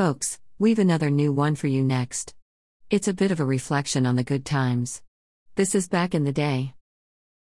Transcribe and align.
Folks, 0.00 0.40
we've 0.58 0.78
another 0.78 1.10
new 1.10 1.30
one 1.30 1.54
for 1.54 1.66
you 1.66 1.84
next. 1.84 2.34
It's 2.88 3.06
a 3.06 3.12
bit 3.12 3.30
of 3.30 3.38
a 3.38 3.44
reflection 3.44 4.06
on 4.06 4.16
the 4.16 4.24
good 4.24 4.46
times. 4.46 5.02
This 5.56 5.74
is 5.74 5.90
back 5.90 6.14
in 6.14 6.24
the 6.24 6.32
day. 6.32 6.72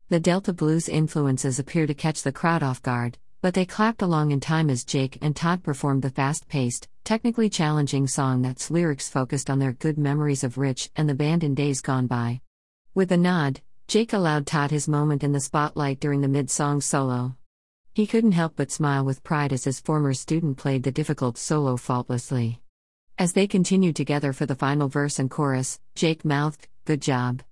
The 0.09 0.21
Delta 0.21 0.55
Blues 0.55 0.89
influences 0.89 1.59
appear 1.59 1.87
to 1.87 1.93
catch 1.93 2.23
the 2.23 2.33
crowd 2.33 2.63
off 2.63 2.81
guard, 2.81 3.19
but 3.43 3.53
they 3.53 3.67
clapped 3.67 4.01
along 4.01 4.31
in 4.31 4.41
time 4.41 4.71
as 4.71 4.87
Jake 4.87 5.19
and 5.21 5.37
Todd 5.37 5.63
performed 5.63 6.01
the 6.01 6.09
fast 6.09 6.49
paced, 6.49 6.89
technically 7.05 7.51
challenging 7.51 8.07
song 8.07 8.41
that's 8.41 8.71
lyrics 8.71 9.07
focused 9.07 9.51
on 9.51 9.59
their 9.59 9.75
good 9.75 9.99
memories 9.99 10.43
of 10.43 10.57
Rich 10.57 10.89
and 10.97 11.11
the 11.11 11.15
band 11.15 11.45
in 11.45 11.55
days 11.55 11.83
gone 11.83 12.07
by. 12.07 12.41
With 12.95 13.13
a 13.13 13.19
nod, 13.19 13.61
Jake 13.87 14.15
allowed 14.15 14.47
Todd 14.47 14.71
his 14.71 14.89
moment 14.89 15.23
in 15.23 15.33
the 15.33 15.41
spotlight 15.41 16.01
during 16.01 16.23
the 16.23 16.27
mid 16.27 16.51
song 16.51 16.81
solo. 16.81 17.37
He 17.97 18.07
couldn't 18.07 18.33
help 18.33 18.57
but 18.57 18.71
smile 18.71 19.07
with 19.07 19.25
pride 19.25 19.55
as 19.55 19.65
his 19.65 19.81
former 19.81 20.13
student 20.13 20.59
played 20.59 20.83
the 20.83 20.93
difficult 20.93 21.39
solo 21.39 21.79
faultlessly. 21.79 22.61
As 23.17 23.33
they 23.33 23.47
continued 23.47 23.97
together 23.97 24.35
for 24.35 24.45
the 24.45 24.55
final 24.55 24.87
verse 24.87 25.19
and 25.19 25.31
chorus, 25.31 25.81
Jake 25.95 26.23
mouthed, 26.23 26.69
Good 26.85 27.01
job. 27.01 27.43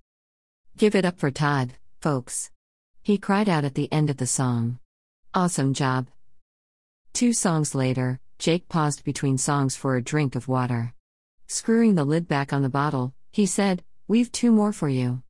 Give 0.77 0.93
it 0.93 1.03
up 1.03 1.17
for 1.17 1.31
Todd, 1.31 1.73
folks. 1.99 2.51
He 3.01 3.17
cried 3.17 3.49
out 3.49 3.65
at 3.65 3.73
the 3.73 3.91
end 3.91 4.11
of 4.11 4.17
the 4.17 4.27
song. 4.27 4.77
Awesome 5.33 5.73
job. 5.73 6.09
Two 7.11 7.33
songs 7.33 7.73
later, 7.73 8.19
Jake 8.37 8.69
paused 8.69 9.03
between 9.03 9.39
songs 9.39 9.75
for 9.75 9.95
a 9.95 10.03
drink 10.03 10.35
of 10.35 10.47
water. 10.47 10.93
Screwing 11.47 11.95
the 11.95 12.05
lid 12.05 12.27
back 12.27 12.53
on 12.53 12.61
the 12.61 12.69
bottle, 12.69 13.15
he 13.31 13.47
said, 13.47 13.83
We've 14.07 14.31
two 14.31 14.51
more 14.51 14.73
for 14.73 14.89
you. 14.89 15.23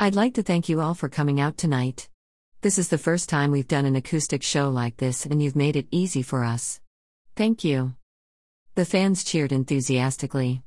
I'd 0.00 0.16
like 0.16 0.34
to 0.34 0.42
thank 0.42 0.68
you 0.68 0.80
all 0.80 0.94
for 0.94 1.08
coming 1.08 1.40
out 1.40 1.56
tonight. 1.56 2.08
This 2.62 2.78
is 2.78 2.88
the 2.88 2.98
first 2.98 3.28
time 3.28 3.50
we've 3.50 3.68
done 3.68 3.84
an 3.84 3.96
acoustic 3.96 4.42
show 4.42 4.70
like 4.70 4.96
this, 4.96 5.26
and 5.26 5.42
you've 5.42 5.56
made 5.56 5.76
it 5.76 5.86
easy 5.90 6.22
for 6.22 6.42
us. 6.42 6.80
Thank 7.36 7.64
you. 7.64 7.94
The 8.74 8.86
fans 8.86 9.24
cheered 9.24 9.52
enthusiastically. 9.52 10.62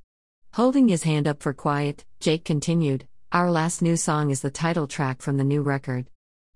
Holding 0.53 0.87
his 0.87 1.03
hand 1.03 1.27
up 1.27 1.41
for 1.41 1.53
quiet, 1.53 2.05
Jake 2.19 2.45
continued 2.45 3.07
Our 3.31 3.51
last 3.51 3.81
new 3.81 3.97
song 3.97 4.29
is 4.29 4.41
the 4.41 4.51
title 4.51 4.87
track 4.87 5.21
from 5.21 5.37
the 5.37 5.43
new 5.43 5.61
record. 5.61 6.09